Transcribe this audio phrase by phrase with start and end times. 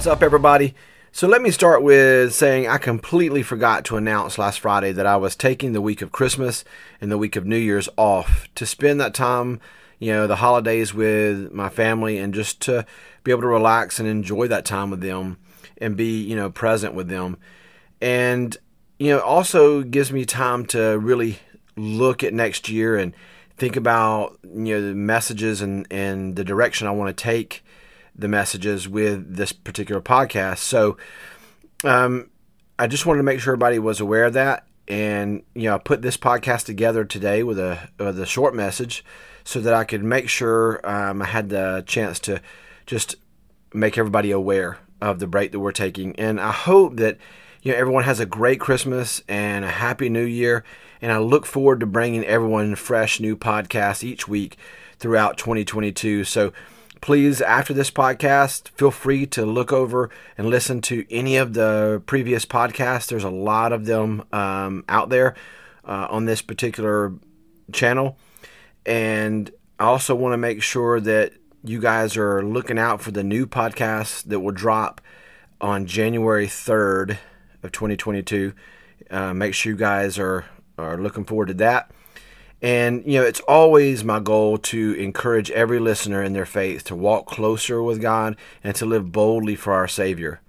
[0.00, 0.74] What's up, everybody?
[1.12, 5.18] So, let me start with saying I completely forgot to announce last Friday that I
[5.18, 6.64] was taking the week of Christmas
[7.02, 9.60] and the week of New Year's off to spend that time,
[9.98, 12.86] you know, the holidays with my family and just to
[13.24, 15.36] be able to relax and enjoy that time with them
[15.76, 17.36] and be, you know, present with them.
[18.00, 18.56] And,
[18.98, 21.40] you know, also gives me time to really
[21.76, 23.12] look at next year and
[23.58, 27.62] think about, you know, the messages and, and the direction I want to take
[28.14, 30.58] the messages with this particular podcast.
[30.58, 30.96] So
[31.84, 32.30] um,
[32.78, 34.66] I just wanted to make sure everybody was aware of that.
[34.88, 39.04] And, you know, I put this podcast together today with a, with a short message
[39.44, 42.40] so that I could make sure um, I had the chance to
[42.86, 43.16] just
[43.72, 46.14] make everybody aware of the break that we're taking.
[46.16, 47.18] And I hope that,
[47.62, 50.64] you know, everyone has a great Christmas and a happy new year.
[51.00, 54.56] And I look forward to bringing everyone fresh new podcasts each week
[54.98, 56.24] throughout 2022.
[56.24, 56.52] So,
[57.00, 62.02] please, after this podcast, feel free to look over and listen to any of the
[62.06, 63.08] previous podcasts.
[63.08, 65.34] There's a lot of them um, out there
[65.84, 67.14] uh, on this particular
[67.72, 68.18] channel.
[68.84, 71.32] And I also want to make sure that
[71.64, 75.00] you guys are looking out for the new podcast that will drop
[75.60, 77.18] on January 3rd
[77.62, 78.52] of 2022.
[79.10, 80.46] Uh, make sure you guys are,
[80.78, 81.90] are looking forward to that.
[82.62, 86.96] And, you know, it's always my goal to encourage every listener in their faith to
[86.96, 90.40] walk closer with God and to live boldly for our Savior.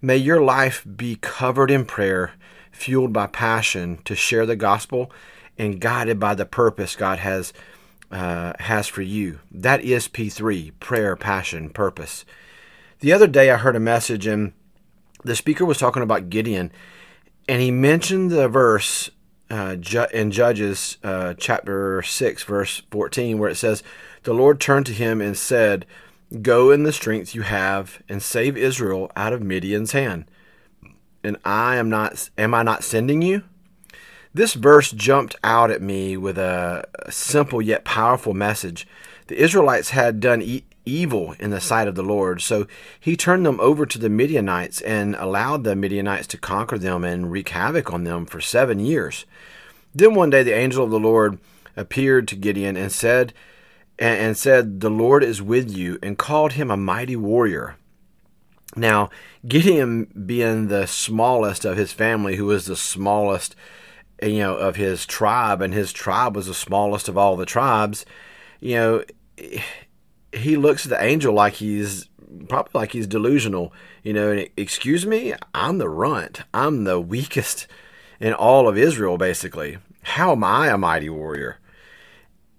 [0.00, 2.32] May your life be covered in prayer,
[2.70, 5.10] fueled by passion to share the gospel,
[5.58, 7.52] and guided by the purpose God has
[8.10, 9.40] uh, has for you.
[9.50, 12.24] That is P3 prayer, passion, purpose.
[13.00, 14.52] The other day I heard a message, and
[15.24, 16.72] the speaker was talking about Gideon,
[17.48, 19.10] and he mentioned the verse
[19.50, 19.76] uh,
[20.12, 23.82] in Judges uh, chapter 6, verse 14, where it says,
[24.24, 25.86] The Lord turned to him and said,
[26.42, 30.26] Go in the strength you have and save Israel out of Midian's hand.
[31.24, 33.44] And I am not, am I not sending you?
[34.34, 38.86] This verse jumped out at me with a simple yet powerful message.
[39.28, 40.42] The Israelites had done
[40.88, 42.66] evil in the sight of the Lord, so
[42.98, 47.30] he turned them over to the Midianites and allowed the Midianites to conquer them and
[47.30, 49.26] wreak havoc on them for seven years.
[49.94, 51.38] Then one day the angel of the Lord
[51.76, 53.32] appeared to Gideon and said,
[53.98, 57.76] and said, The Lord is with you, and called him a mighty warrior.
[58.76, 59.10] Now,
[59.46, 63.56] Gideon being the smallest of his family, who was the smallest,
[64.22, 68.06] you know, of his tribe, and his tribe was the smallest of all the tribes,
[68.60, 69.04] you know,
[70.32, 72.08] he looks at the angel like he's
[72.48, 73.72] probably like he's delusional,
[74.02, 76.42] you know, and excuse me, I'm the runt.
[76.52, 77.66] I'm the weakest
[78.20, 79.78] in all of Israel, basically.
[80.02, 81.58] How am I a mighty warrior?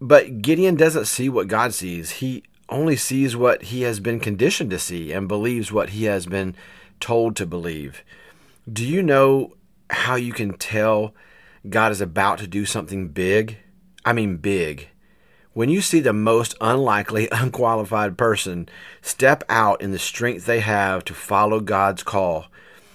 [0.00, 2.10] But Gideon doesn't see what God sees.
[2.10, 6.26] He only sees what he has been conditioned to see and believes what he has
[6.26, 6.56] been
[7.00, 8.02] told to believe.
[8.70, 9.54] Do you know
[9.90, 11.14] how you can tell
[11.68, 13.58] God is about to do something big?
[14.04, 14.88] I mean, big.
[15.54, 18.68] When you see the most unlikely, unqualified person
[19.02, 22.46] step out in the strength they have to follow God's call,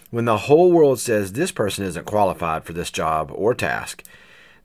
[0.09, 4.03] when the whole world says this person isn't qualified for this job or task,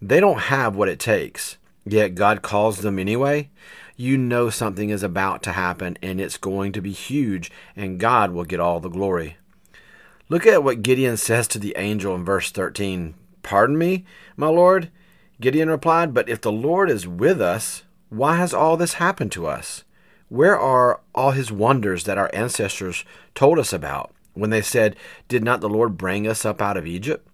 [0.01, 3.51] they don't have what it takes, yet God calls them anyway,
[3.97, 8.31] you know something is about to happen and it's going to be huge, and God
[8.33, 9.37] will get all the glory.
[10.29, 14.91] Look at what Gideon says to the angel in verse 13 Pardon me, my Lord?
[15.43, 19.47] Gideon replied, But if the Lord is with us, why has all this happened to
[19.47, 19.83] us?
[20.29, 23.05] Where are all his wonders that our ancestors
[23.35, 26.87] told us about when they said, Did not the Lord bring us up out of
[26.87, 27.27] Egypt?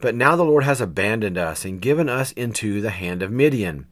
[0.00, 3.86] But now the Lord has abandoned us and given us into the hand of Midian.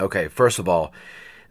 [0.00, 0.92] Okay, first of all,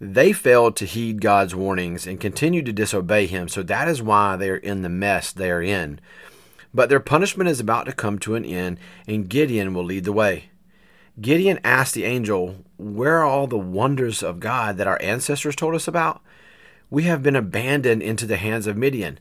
[0.01, 4.35] they failed to heed God's warnings and continued to disobey Him, so that is why
[4.35, 6.01] they are in the mess they are in.
[6.73, 10.13] But their punishment is about to come to an end, and Gideon will lead the
[10.13, 10.49] way.
[11.19, 15.75] Gideon asked the angel, Where are all the wonders of God that our ancestors told
[15.75, 16.21] us about?
[16.89, 19.19] we have been abandoned into the hands of Midian.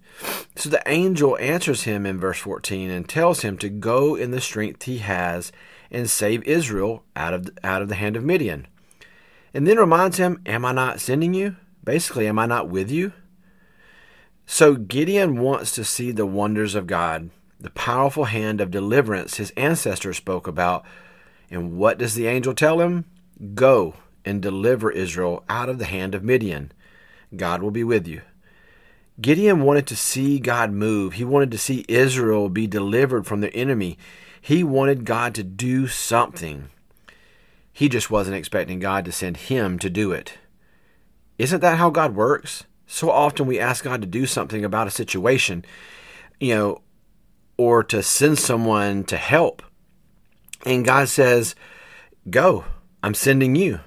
[0.56, 4.40] So the angel answers him in verse 14 and tells him to go in the
[4.40, 5.52] strength he has
[5.90, 8.66] and save Israel out of, out of the hand of Midian.
[9.52, 11.56] And then reminds him, Am I not sending you?
[11.84, 13.12] Basically, am I not with you?
[14.46, 17.30] So Gideon wants to see the wonders of God,
[17.60, 20.86] the powerful hand of deliverance his ancestors spoke about.
[21.50, 23.04] And what does the angel tell him?
[23.54, 26.72] Go and deliver Israel out of the hand of Midian.
[27.34, 28.22] God will be with you.
[29.20, 31.14] Gideon wanted to see God move.
[31.14, 33.98] He wanted to see Israel be delivered from their enemy.
[34.40, 36.70] He wanted God to do something.
[37.72, 40.34] He just wasn't expecting God to send him to do it.
[41.36, 42.64] Isn't that how God works?
[42.86, 45.64] So often we ask God to do something about a situation,
[46.40, 46.82] you know,
[47.56, 49.62] or to send someone to help.
[50.64, 51.54] And God says,
[52.28, 52.64] Go,
[53.02, 53.80] I'm sending you.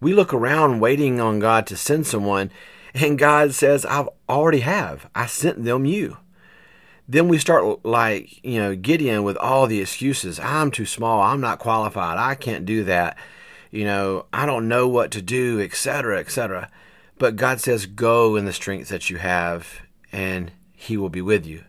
[0.00, 2.50] We look around waiting on God to send someone,
[2.94, 5.08] and God says, I've already have.
[5.14, 6.18] I sent them you.
[7.08, 10.40] Then we start like, you know, Gideon with all the excuses.
[10.40, 11.22] I'm too small.
[11.22, 12.18] I'm not qualified.
[12.18, 13.16] I can't do that.
[13.70, 16.70] You know, I don't know what to do, etc., etc.
[17.18, 19.82] But God says, Go in the strength that you have,
[20.12, 21.64] and He will be with you.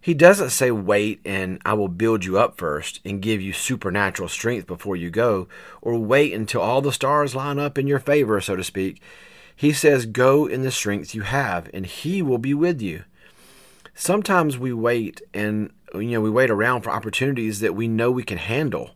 [0.00, 4.28] He doesn't say, Wait and I will build you up first and give you supernatural
[4.28, 5.48] strength before you go,
[5.82, 9.02] or wait until all the stars line up in your favor, so to speak.
[9.54, 13.04] He says, Go in the strength you have, and He will be with you.
[13.94, 18.22] Sometimes we wait and you know we wait around for opportunities that we know we
[18.22, 18.92] can handle.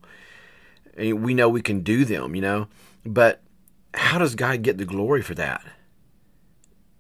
[0.97, 2.69] Eh, we know we can do them, you know.
[3.05, 3.43] But
[3.95, 5.65] how does God get the glory for that?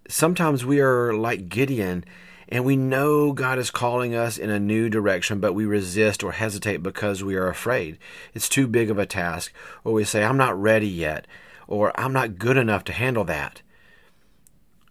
[0.08, 2.04] Sometimes we are like Gideon
[2.52, 6.32] and we know God is calling us in a new direction, but we resist or
[6.32, 7.96] hesitate because we are afraid.
[8.34, 9.54] It's too big of a task.
[9.84, 11.26] Or we say, I'm not ready yet,
[11.66, 13.62] or I'm not good enough to handle that.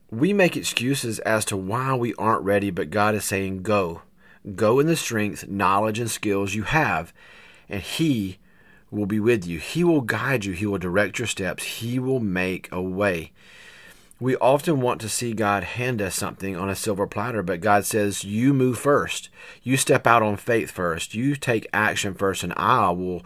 [0.10, 4.02] We make excuses as to why we aren't ready, but God is saying, Go.
[4.56, 7.14] Go in the strength, knowledge, and skills you have,
[7.70, 8.40] and He
[8.90, 9.60] will be with you.
[9.60, 10.54] He will guide you.
[10.54, 11.64] He will direct your steps.
[11.64, 13.34] He will make a way.
[14.22, 17.88] We often want to see God hand us something on a silver platter, but God
[17.88, 19.30] says, You move first.
[19.64, 21.16] You step out on faith first.
[21.16, 23.26] You take action first, and I will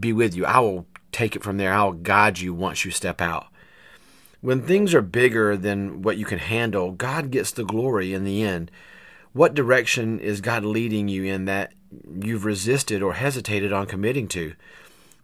[0.00, 0.44] be with you.
[0.44, 1.72] I will take it from there.
[1.72, 3.46] I'll guide you once you step out.
[4.40, 8.42] When things are bigger than what you can handle, God gets the glory in the
[8.42, 8.72] end.
[9.32, 11.72] What direction is God leading you in that
[12.20, 14.54] you've resisted or hesitated on committing to?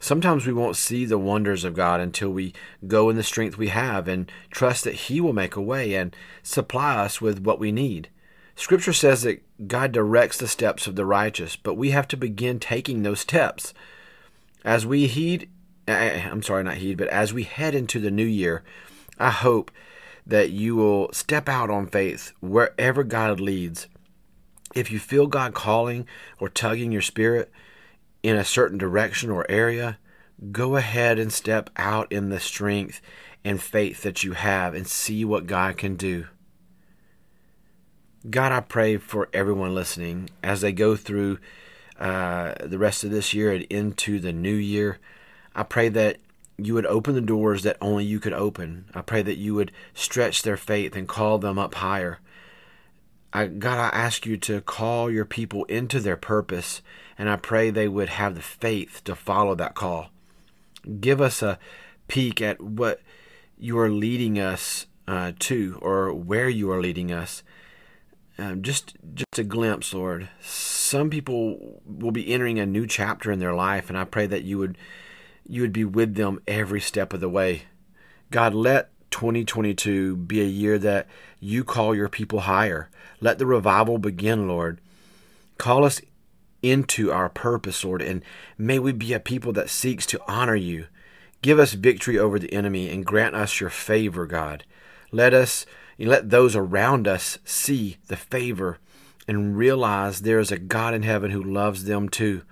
[0.02, 2.52] Sometimes we won't see the wonders of God until we
[2.88, 6.14] go in the strength we have and trust that He will make a way and
[6.42, 8.08] supply us with what we need.
[8.56, 12.58] Scripture says that God directs the steps of the righteous, but we have to begin
[12.58, 13.72] taking those steps.
[14.64, 15.48] As we heed,
[15.86, 18.64] eh, eh, I'm sorry, not heed, but as we head into the new year,
[19.20, 19.70] I hope
[20.26, 23.86] that you will step out on faith wherever God leads.
[24.74, 26.08] If you feel God calling
[26.40, 27.52] or tugging your spirit,
[28.22, 29.98] in a certain direction or area,
[30.50, 33.00] go ahead and step out in the strength
[33.44, 36.26] and faith that you have and see what God can do.
[38.28, 41.38] God, I pray for everyone listening as they go through
[41.98, 44.98] uh, the rest of this year and into the new year.
[45.54, 46.18] I pray that
[46.56, 48.84] you would open the doors that only you could open.
[48.94, 52.20] I pray that you would stretch their faith and call them up higher.
[53.32, 56.82] I, God, I ask you to call your people into their purpose,
[57.22, 60.08] and I pray they would have the faith to follow that call.
[60.98, 61.56] Give us a
[62.08, 63.00] peek at what
[63.56, 67.44] you are leading us uh, to, or where you are leading us.
[68.38, 70.30] Um, just, just a glimpse, Lord.
[70.40, 74.42] Some people will be entering a new chapter in their life, and I pray that
[74.42, 74.76] you would,
[75.46, 77.62] you would be with them every step of the way.
[78.32, 81.06] God, let 2022 be a year that
[81.38, 82.90] you call your people higher.
[83.20, 84.80] Let the revival begin, Lord.
[85.56, 86.00] Call us
[86.62, 88.22] into our purpose, Lord, and
[88.56, 90.86] may we be a people that seeks to honor you.
[91.42, 94.64] Give us victory over the enemy and grant us your favor, God.
[95.10, 95.66] Let us
[95.98, 98.78] let those around us see the favor
[99.28, 102.42] and realize there is a God in heaven who loves them too.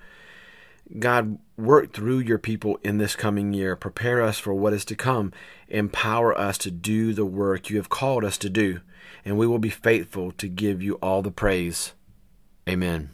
[0.99, 3.77] God, work through your people in this coming year.
[3.77, 5.33] Prepare us for what is to come.
[5.69, 8.81] Empower us to do the work you have called us to do.
[9.25, 11.93] And we will be faithful to give you all the praise.
[12.69, 13.11] Amen.